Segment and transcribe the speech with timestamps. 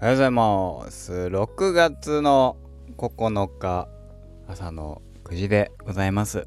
[0.00, 1.12] おはようございます。
[1.12, 2.56] 6月の
[2.98, 3.88] 9日
[4.46, 6.46] 朝の9時でございます。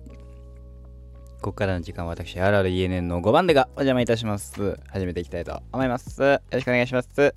[1.41, 4.79] ここからの時間は私、RRENN の5番手がお邪魔いたします。
[4.87, 6.21] 始めていきたいと思います。
[6.21, 7.35] よろしくお願いします。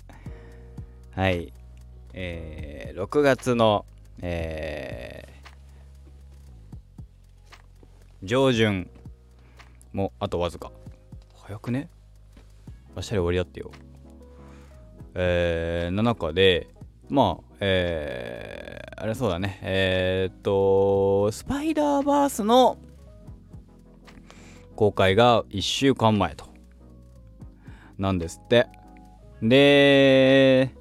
[1.11, 1.51] はい。
[2.13, 3.85] えー、6月の、
[4.21, 8.89] えー、上旬
[9.91, 10.71] もうあとわずか。
[11.43, 11.89] 早くね？
[12.95, 13.69] 明日で終わりだってよ。
[15.15, 16.67] えー、の中で、
[17.09, 22.77] まあ、えー、あれそうだね、えー、っと、スパイダーバースの
[24.75, 26.45] 公開が1週間前と。
[27.97, 28.67] なんですって。
[29.41, 30.75] で、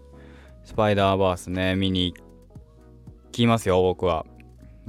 [0.64, 2.24] スパイダーバースね、見に行
[3.30, 4.26] きますよ、僕は。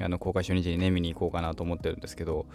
[0.02, 2.48] あの、公開初日にね、見に行こうかなと思ってるんですけど、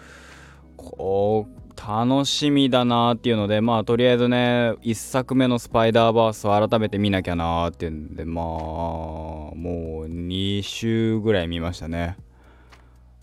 [0.76, 12.18] こう、楽しみだなっていうのでまあとりあえずね1作目のスパイダーバースを改めて見なきゃなっていうんでまあもう2週ぐらい見ましたね。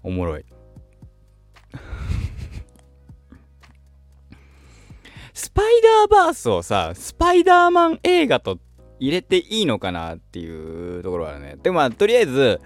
[0.01, 0.45] おもろい。
[5.33, 8.57] スパイダーバースをさスパイダーマン映画と
[8.99, 11.57] 入れていいのかなっていうところはね。
[11.61, 12.59] でもまあとりあえず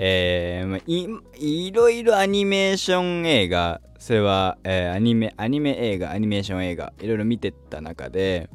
[0.00, 8.48] えー、いいろいろアニメーション映画それは、えー、アニメアニメ映画アニメーション映画いろいろ見てった中で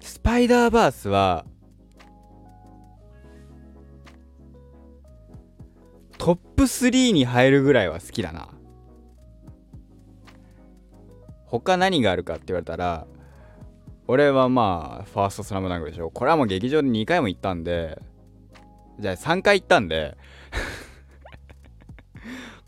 [0.00, 1.44] スパイダーバースは
[6.18, 8.48] トップ3に入るぐらいは好きだな。
[11.46, 13.06] 他何があるかって言われたら
[14.06, 16.10] 俺はまあファーストスラムダンクでしょ。
[16.10, 17.98] これはもう劇場で2回も行ったんで
[18.98, 20.18] じゃあ3回行ったんで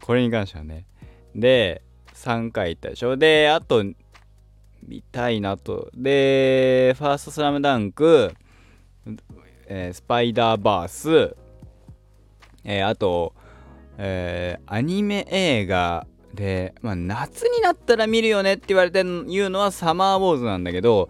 [0.03, 0.87] これに関してはね。
[1.35, 1.83] で、
[2.15, 3.17] 3回行ったでしょ。
[3.17, 3.85] で、あと、
[4.87, 5.91] 見たいなと。
[5.95, 8.35] で、ファーストスラムダンク、
[9.67, 11.37] えー、スパイダーバース、
[12.65, 13.35] えー、あと、
[13.99, 21.09] えー、アニメ映画で、まあ、夏になったら見るよねって言われて言うのはサマーウォーズなんだけど、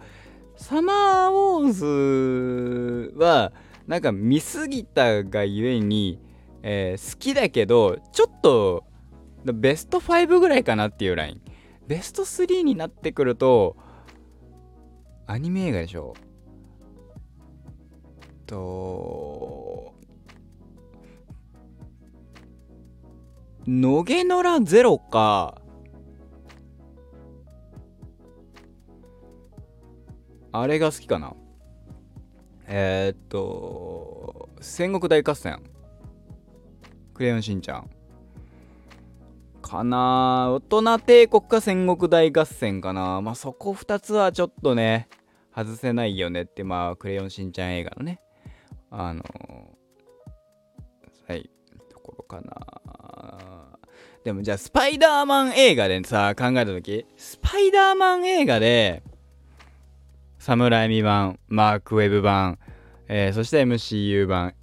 [0.57, 3.53] サマーウォーズは、
[3.87, 6.19] なんか見すぎたがゆえに、
[6.62, 8.84] えー、好きだけどちょっと
[9.44, 11.41] ベスト5ぐらいかなっていうライン。
[11.87, 13.76] ベスト3になってくると
[15.26, 16.15] アニメ映画でしょ
[18.47, 19.94] と
[23.66, 25.60] 野毛野良ゼロか
[30.53, 31.34] あれが好きかな。
[32.66, 35.62] えー、っと、戦国大合戦。
[37.21, 37.91] クレヨンしんちゃん。
[39.61, 43.21] かな大人帝国か戦国大合戦かな。
[43.21, 45.07] まあそこ2つはちょっとね、
[45.55, 48.23] 外せないよねって、まあクレヨンしんちゃん映画のね、
[48.91, 49.23] あの
[51.29, 51.51] はい、
[51.91, 53.77] ところかな。
[54.25, 57.05] でもじゃあスパイダーマン映画でさ、考えた時。
[57.19, 59.03] スパイダーマン映画で、
[60.39, 62.59] サムライミ版、マークウェブ版、
[63.09, 64.55] えー、そして MCU 版、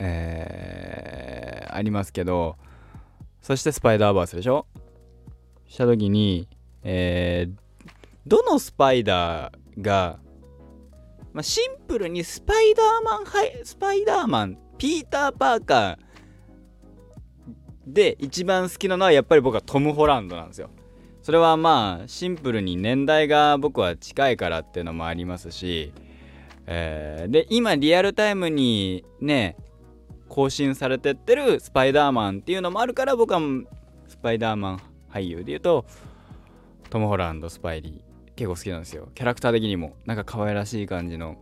[0.00, 2.56] えー、ありますけど、
[3.42, 4.66] そしてスパイダーバースでしょ？
[5.66, 6.48] した時に、
[6.82, 7.54] えー、
[8.26, 10.18] どのスパイダーが、
[11.32, 15.98] まあ、シンプルにスパイダーマン、はい、スパイダーマン、ピーター・パーカー
[17.86, 20.70] で一番好きなのはやっぱり僕はトム・ホランドなんですよ。
[21.22, 25.92] それはまあシンプルに年代が僕は近いからっていうのもありますし、
[26.66, 29.56] えー、で今リアルタイムにね
[30.30, 33.40] 更新されてってるスパイダーマンっていうのもあるから僕は
[34.06, 34.82] スパイダーマン
[35.12, 35.84] 俳優で言うと
[36.88, 39.08] トム・ホランドスパイリー結構好きなんですよ。
[39.14, 41.36] キャラクター的にもなんか可愛らしい感じの、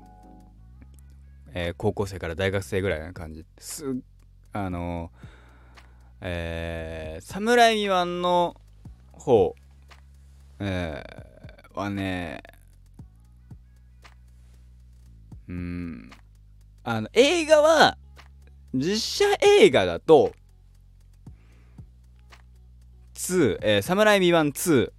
[1.53, 3.45] えー、高校生から大学生ぐらいな感じ。
[3.59, 3.85] す
[4.53, 5.13] あの
[6.21, 8.57] えー、サムライミワンの
[9.13, 9.55] 方
[10.61, 12.43] えー、はね
[15.47, 16.11] うん
[16.83, 17.97] あの映画は
[18.75, 20.33] 実写映画だと
[23.15, 24.93] 2、えー、サムライミワン2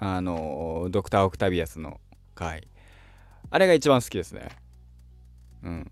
[0.00, 2.00] あのー、ドクター・オクタビアスの
[2.34, 2.68] 回。
[3.50, 4.48] あれが一番好きですね。
[5.64, 5.90] うん。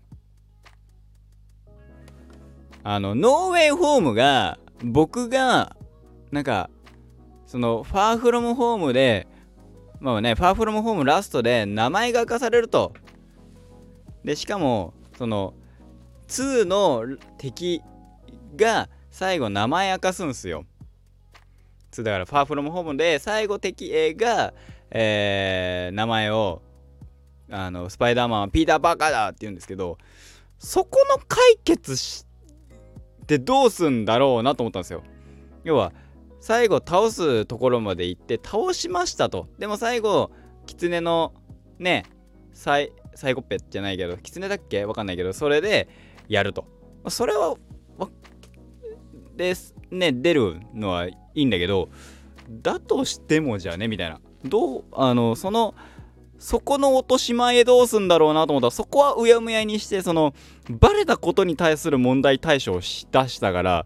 [2.83, 5.75] あのノーウェイホームが僕が
[6.31, 6.69] なんか
[7.45, 9.27] そのファーフロムホームで
[9.99, 12.93] まあねファーフロムホームラストで名前が明かされると。
[14.23, 15.53] でしかもその
[16.27, 17.05] 2の
[17.37, 17.81] 敵
[18.55, 20.65] が最後名前明かすんすよ。
[21.91, 24.53] 2だからファーフロムホームで最後敵 A が、
[24.91, 26.61] えー、名前を
[27.49, 29.97] あのスパイダーマンはピーター・パーカーだって言うんですけど
[30.59, 32.25] そこの解決し
[33.25, 35.03] てどうすんだろうなと思ったんですよ。
[35.63, 35.93] 要は
[36.39, 39.47] 最後倒すところまで行って倒しましたと。
[39.57, 40.31] でも最後
[40.65, 41.33] 狐の
[41.79, 42.03] ね
[42.53, 44.85] サイサイコペじゃないけど狐だっけ？
[44.85, 45.87] わかんないけどそれで
[46.27, 46.65] やると。
[47.09, 47.55] それは
[49.35, 51.89] ですね出るのはいいんだけど
[52.49, 54.19] だとしてもじゃあねみたいな。
[54.43, 55.75] どうあのその
[56.39, 60.35] そこの落とし前どうすんだろうなと思ったらそこはうやむやにしてその
[60.69, 63.85] バレたことに対する問題対処をし出したから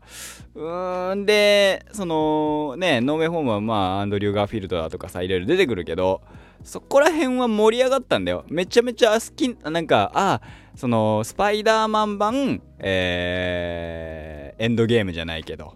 [0.54, 6.22] うーんでそのねノーウェイホームはまあアンドリュー・ガーフィールドだとかさいろいろ出てくるけど
[6.64, 8.46] そこら辺は盛り上がったんだよ。
[8.50, 10.42] めちゃめちゃ好きなんかあ
[10.76, 15.76] そのスパイダーマン版えー、エンドゲームじゃないけど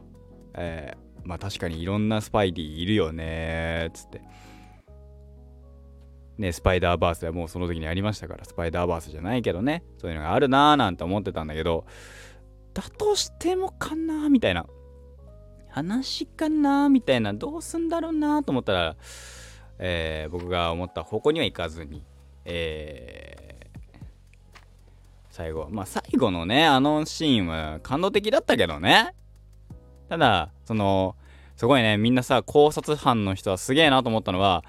[0.56, 4.22] えー、まあ確かにいろんなスパイディいるよねつって
[6.38, 11.86] ね、スパイダーバースはもうその時にありましたから、スパイダーバースじゃないけどね、そういうのがあるなーなんて思ってたんだけど、
[12.74, 14.66] だとしてもかなーみたいな。
[15.70, 18.96] 話かなーみたいな、どうすんだろうなーと思ったら、
[19.78, 22.04] えー、僕が思った方向には行かずに、
[22.46, 23.35] えー、
[25.36, 29.14] 最後、まあ最後のね、あのシーンは感動的だったけどね。
[30.08, 31.18] ただ、その、
[31.58, 34.64] すごいね、みんなさ、考察班の人はすげえなと思ったのは、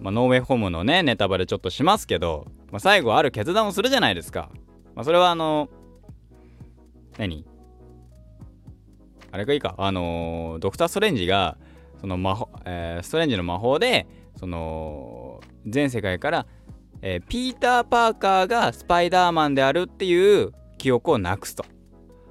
[0.00, 4.50] まあ、ノーウェイホームのね、ネタバレちょっとしますけど、まあ、最後ある決断をするじゃないですか。
[4.94, 5.70] まあ、それはあの、
[7.16, 7.46] 何？
[9.30, 9.74] あれがいいか。
[9.78, 11.56] あのー、ドクター・ストレンジが、
[12.02, 14.06] その魔法、えー、ストレンジの魔法で、
[14.36, 16.46] その、全世界から、
[17.02, 21.64] えー、ピーター・パーカーがスパイダーマンであるっていう記憶をなくすと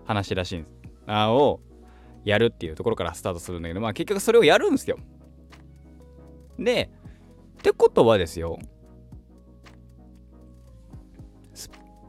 [0.05, 0.75] 話らしいんです。
[1.05, 1.59] あを
[2.23, 4.97] やるっていうところからスタートするんだけど、まあ結局それをやるんですよ。
[6.57, 6.89] で、
[7.59, 8.57] ってことはですよ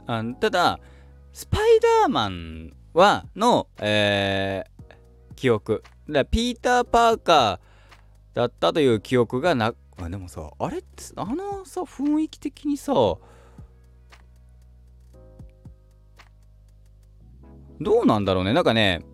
[0.07, 0.81] あただ
[1.33, 1.61] スパイ
[2.03, 12.93] ダーマンはの、えー、記憶だピーター・パーカーだったという記憶がなあでもさあれってあのさ雰囲気的にさ
[17.81, 19.05] どうなんだろうねなんかね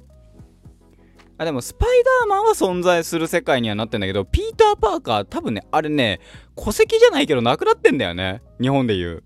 [1.39, 6.21] あ、でもスパイダーマンは存在する世界にはなってんだけど、ピーター・パーカー多分ね、あれね、
[6.57, 8.43] 戸籍じゃないけどなくなってんだよね。
[8.61, 9.25] 日本で言う。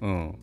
[0.00, 0.38] うん。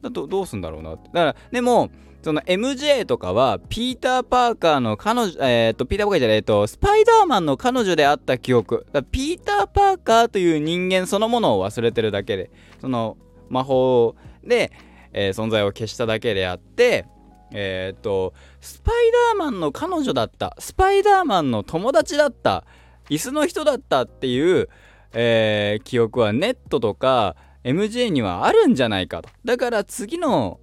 [0.00, 1.10] だとどうすんだろうなって。
[1.12, 1.90] だから、でも、
[2.22, 8.86] その MJ とかは、ピーター・パーカーの彼女、えっ、ー、と、ピーター・パーカーじゃない、えっ、と、スパイダーマンの彼女であった記憶。
[9.10, 12.50] ピーター・パーカーという人間そのものを忘れてるだけで、
[12.80, 13.16] その
[13.48, 14.72] 魔法で、
[15.12, 17.06] えー、存在を消しただけであって、
[17.52, 18.94] えっ、と、スパイ
[19.32, 22.64] ダーマンの彼女だった、スパイダーマンの友達だった、
[23.08, 24.68] 椅子の人だったっていう、
[25.12, 29.28] えー、記憶はネットとか MJ にはあるんじゃないかと。
[29.44, 30.60] だから次の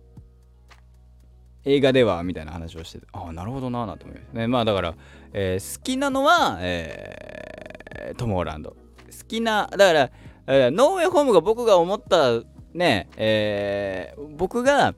[1.65, 4.33] 映画ではみたいな話をしてて、ああ、なるほどなぁなと思います。
[4.33, 4.95] ね、まあだから、
[5.33, 8.71] えー、好きなのは、えー、トム・ホランド。
[8.71, 8.77] 好
[9.27, 10.11] きな、だから、
[10.47, 12.41] えー、ノーウェイホームが僕が思った
[12.73, 14.93] ね、えー、僕が、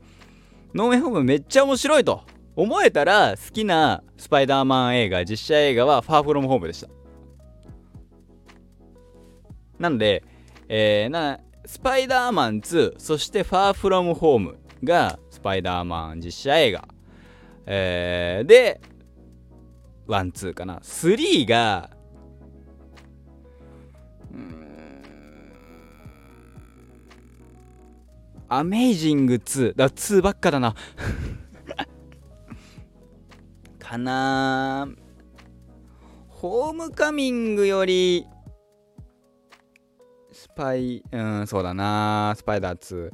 [0.73, 2.21] ノーウェイホームめっちゃ面白いと
[2.57, 6.89] 思えたら好きなスパイダーマン映画実写映画はファーフロムホームでした
[9.79, 10.23] なので、
[10.67, 16.85] えー、なスパイダーマン2そしてファーフロムホームがパイダーマン実写映画、
[17.65, 18.81] えー、で
[20.05, 20.79] ワンツーかな。
[20.79, 21.89] 3が
[28.49, 29.73] アメイジング2。
[29.73, 30.75] だ、2ばっかだな。
[33.79, 34.89] かな。
[36.27, 38.27] ホームカミングより、
[40.33, 42.33] スパイ、うん、そうだな。
[42.35, 43.13] スパイダー2。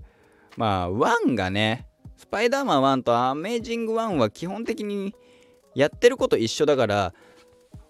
[0.57, 1.92] まあ、1がね、
[2.24, 5.13] スパイダーマン1とアメイジング1は基本的に
[5.75, 7.13] やってること一緒だから、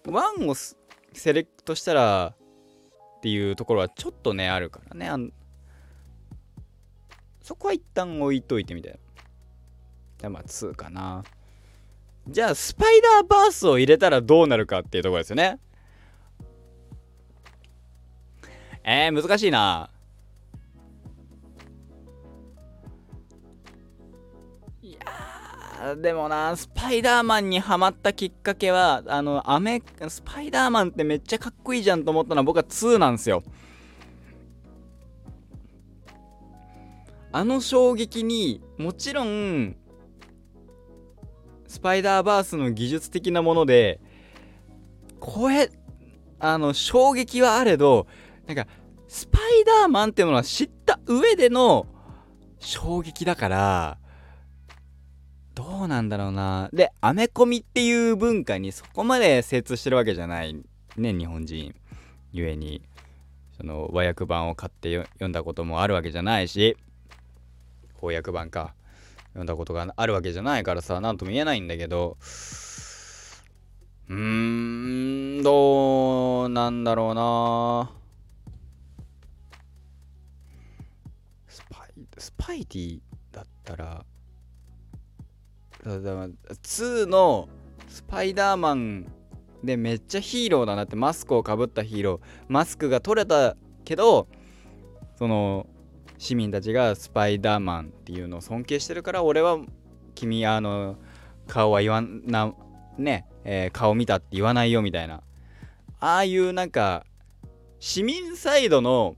[0.02, 0.54] 1を
[1.12, 2.34] セレクトしたら
[3.18, 5.30] っていうところはちょっとね、あるからね。
[7.42, 8.98] そこは一旦置いといてみたいな。
[10.18, 11.22] じゃあまあ2かな。
[12.26, 15.60] じゃあスパイダーバースを入れたらどうなるかっていうところですよね。
[18.82, 19.90] えー、難しいな。
[25.96, 33.42] でもな、スパイダーマンにハマったきっかけは、あの、アメ、スパイダーマンってめっちゃかっこいいじゃんと思ったのは僕は2なんですよ。
[37.36, 39.74] あの衝撃にもちろん
[41.66, 44.00] スパイダーバースの技術的なもので
[45.18, 45.68] これ
[46.38, 48.06] あの衝撃はあれど
[48.46, 48.68] なんか
[49.08, 51.88] スパイダーマンっていうものは知った上での
[52.60, 53.98] 衝撃だから
[55.88, 56.70] なんだろうな。
[56.72, 60.54] でアメコミっていう文化にそこまで精通してるわけじゃない。
[60.96, 61.74] ね日本人。
[62.32, 62.82] ゆえに。
[63.56, 66.76] その和訳版を買って読んだこともあるわけじゃないし。
[67.96, 68.74] 翻訳版か。
[69.28, 72.16] 読んだことがあるわけじゃないからさ何とも言えないんだけど。
[74.08, 77.90] うーんどうなんだろうな。
[81.48, 83.00] スパイスパイディ
[83.32, 84.04] だったら
[85.84, 87.48] 2の
[87.88, 89.06] スパイダーマン
[89.62, 94.28] でめっちゃヒーローだなってマスクをかぶったヒーローマスクが取れたけど
[95.16, 95.66] その
[96.18, 99.58] 市民たちがスパイダーマンっていうのを尊敬してるから俺は
[100.14, 100.96] 君あの
[101.46, 102.54] 顔は言わな
[102.96, 105.22] ね、えー、顔見たって言わないよみたいな。
[106.00, 107.04] ああいうなんか
[107.80, 109.16] 市民サイドの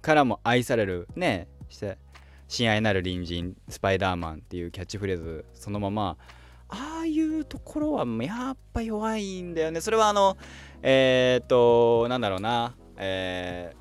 [0.00, 1.98] からも愛されるねして
[2.48, 6.16] 親愛なる隣人スパイダーマンっていうキャッチフレーズそのまま
[6.68, 9.80] ああいうところはやっぱ弱いんだよね。
[9.80, 10.36] それはあの
[10.82, 13.74] えー、っとなんだろうなえ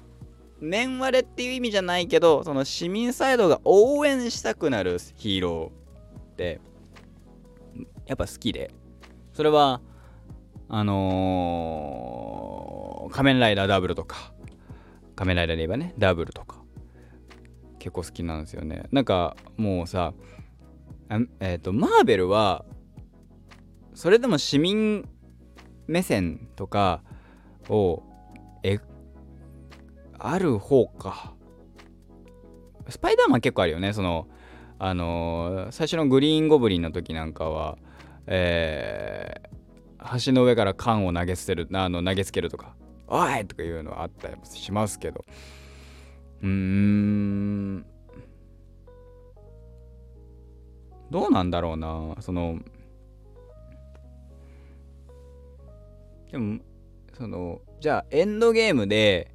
[0.61, 6.59] ー、念割れっていう意味じゃないけどその市民サイドが応援したくなるヒーローって
[8.05, 8.71] やっぱ好きで。
[9.33, 9.81] それは
[10.69, 14.33] あのー、仮面ライダーダブルとか
[15.15, 16.64] 仮面ライダーで言えばねダブルとか。
[17.85, 18.85] 結構好きなんですよね。
[18.91, 20.15] なんかもうさ
[21.39, 22.65] えっ、ー、とマーベルは
[23.93, 25.07] それでも市民
[25.85, 27.03] 目線とか
[27.69, 28.01] を
[28.63, 28.79] え
[30.17, 31.35] ある方か。
[32.89, 33.93] スパイダーマン結構あるよね。
[33.93, 34.27] その
[34.79, 37.77] あのー、最初のグリーンゴブリンの時なんかは
[38.25, 42.75] えー、橋の上から缶を投げ捨てるあの投げつけるとか
[43.07, 45.23] 「おい!」とかいうのはあったりしますけど。
[46.41, 47.85] うん。
[51.11, 52.15] どうなんだろうな。
[52.19, 52.59] その
[56.31, 56.59] でも
[57.13, 59.31] そのじゃあエンドゲームで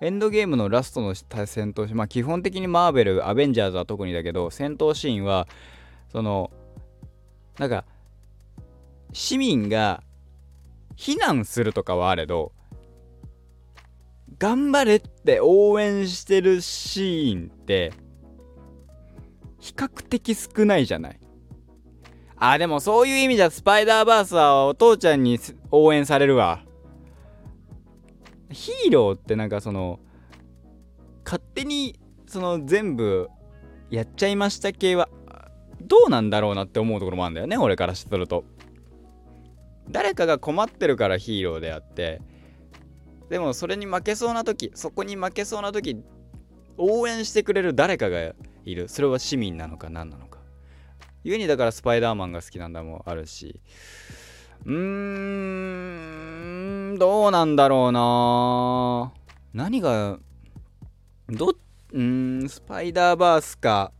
[0.00, 5.46] エンドゲームのラストの戦闘まあ基本的にマーベルアベンジャーズは特にだけど戦闘シーンは
[6.10, 6.50] その
[7.58, 7.84] なんか
[9.12, 10.02] 市民が
[10.96, 12.50] 避難するとかはあれど
[14.42, 17.92] 頑張れって応援してるシーンって
[19.60, 21.20] 比較的少ないじゃない？
[22.38, 25.38] あでもそういう意味じゃスパイダーバースはお父ちゃんに
[25.70, 26.64] 応援されるわ。
[28.50, 30.00] ヒーローってなんかその
[31.24, 33.30] 勝手にその全部
[33.90, 35.08] やっちゃいました系は
[35.82, 38.44] どうなんだろうなって思うところもあるんだよね俺からすると。
[39.88, 42.20] 誰かが困ってるからヒーローであって
[43.32, 45.96] でもそれに負けそうな時そこに負けそうな時
[46.76, 48.34] 応援してくれる誰かが
[48.66, 48.88] いる。
[48.88, 50.38] それは市民なのか何なのか。
[51.24, 53.58] 故にだからスパイダーマンが好きなんだもあるし。
[54.66, 54.74] うー
[56.92, 59.14] んどうなんだろうな。
[59.54, 60.18] 何が
[61.30, 61.54] ど
[61.90, 63.92] うんスパイダーバースか。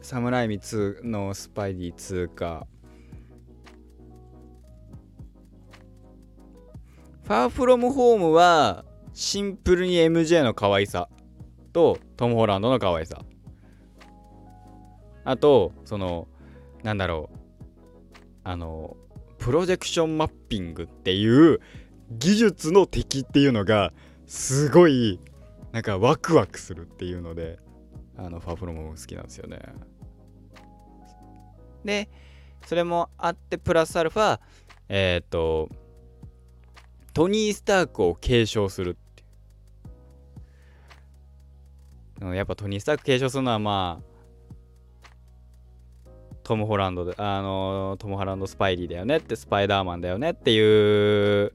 [0.00, 2.66] サムライミ2のスパイディ2か。
[7.28, 11.10] ファーフロムホームはシンプルに MJ の可愛さ
[11.74, 13.20] とトム・ホランドの可愛さ。
[15.26, 16.26] あとその
[16.82, 17.38] なんだろう。
[18.44, 18.96] あの
[19.36, 21.60] プロジェクションマッピングっていう
[22.12, 23.92] 技術の敵っていうのが
[24.26, 25.20] すごい
[25.72, 27.58] なんかワクワクするっていうので
[28.16, 29.60] あのファーフロム好きなんですよね。
[31.84, 32.08] で
[32.64, 34.40] それもあってプラスアルファ
[34.88, 35.68] えっ、ー、と
[37.18, 39.24] トニー・スタークを継承するって
[42.24, 42.36] いう。
[42.36, 44.04] やっぱトニー・スターク継承するのはまあ
[46.44, 51.52] トム・ホランドであのトム・ホランド・スパイディだよねってスパイダーマンだよねっていう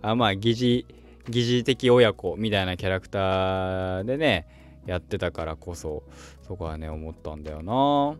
[0.00, 0.86] あまあ疑似
[1.28, 4.46] 疑似的親子みたいなキャラクターでね
[4.86, 6.04] やってたからこそ
[6.40, 8.16] そこはね思ったんだよな。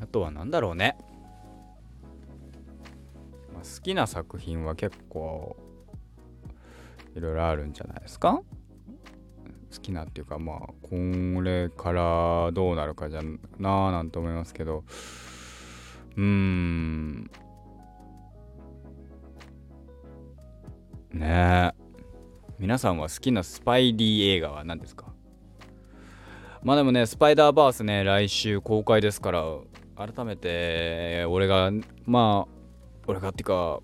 [0.00, 0.96] あとは何だろうね。
[3.80, 5.56] 好きな作品は結構
[7.16, 8.42] いろいろあるんじゃないですか？
[9.72, 10.96] 好きなっていうかまあこ
[11.42, 13.22] れからどうなるかじゃ
[13.58, 14.84] なあなんて思いますけど。
[16.14, 17.30] うーん。
[21.12, 21.72] ね。
[21.72, 21.72] え
[22.58, 25.06] 皆さんは好きなスパイリー映画は何ですか？
[26.62, 29.42] まあでもねスパイダーバースね来週公開ですから
[29.96, 31.70] 改めて俺が
[32.04, 32.59] まあ
[33.06, 33.80] 俺がってか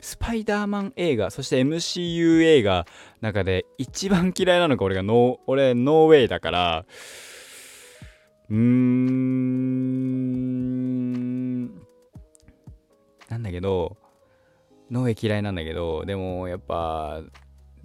[0.00, 2.86] スパイダーマン映画そして MCU 映画
[3.20, 6.84] 中で一番嫌いなのが俺がノー俺ノーウェイだから
[8.50, 9.34] うーん
[13.30, 13.96] なんだけど
[14.90, 17.22] ノーウェイ嫌いなんだけどでもやっぱ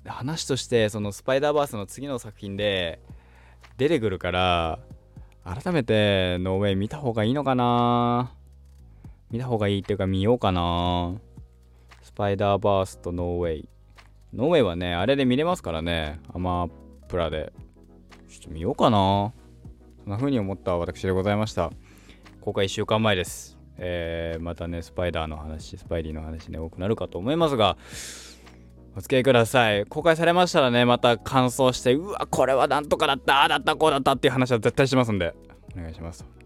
[0.05, 2.99] 話としてそのスパイダーバースの次の作品で
[3.77, 4.79] 出てくるから
[5.45, 8.33] 改めてノーウェイ見た方がいいのかな。
[9.31, 11.13] 見た方がいいっていうか見ようかな。
[12.01, 13.69] スパイダーバースとノーウェイ。
[14.33, 16.19] ノーウェイはねあれで見れますからね。
[16.33, 16.67] アマ
[17.07, 17.53] プラで。
[18.27, 19.31] ちょっと見ようかな。
[20.03, 21.71] そんな風に思った私でございました。
[22.41, 23.57] 公開1週間前です。
[23.77, 27.77] えー、またねスパイダーの話スパイディの話ね多くなるかと思いますが。
[28.95, 29.85] お付き合いください。
[29.85, 35.35] 公開されましたらねまた感想してうわこれはなんとかだったああだったこうだったっていう話は絶対しますんで。
[35.77, 36.38] お願いします。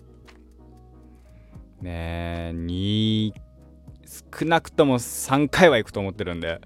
[1.83, 3.33] ねえに
[4.39, 6.61] 少なくとも3回は行くと思ってるんで。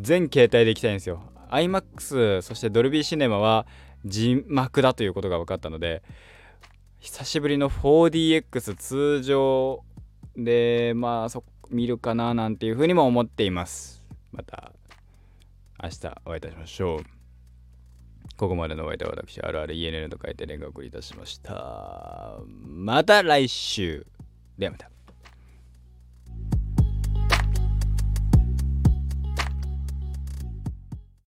[0.00, 1.22] 全携帯で行きたいんですよ。
[1.50, 3.66] iMAX そしてドルビーシネマは
[4.04, 6.02] 字幕だということが分かったので。
[7.00, 9.82] 久しぶりの 4DX 通常
[10.36, 14.04] でまあそ見るかななんていうふうにも思っています。
[14.32, 14.72] また
[15.82, 17.19] 明日お会いいたしましょう。
[18.40, 22.38] ここまでのお相手は私 RRENN と書いて連絡をいたしました。
[22.46, 24.06] また来週。
[24.56, 24.90] ではまた。